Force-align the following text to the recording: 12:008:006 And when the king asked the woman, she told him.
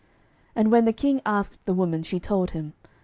12:008:006 0.01 0.09
And 0.55 0.71
when 0.71 0.85
the 0.85 0.93
king 0.93 1.21
asked 1.27 1.63
the 1.65 1.75
woman, 1.75 2.01
she 2.01 2.19
told 2.19 2.49
him. 2.49 2.73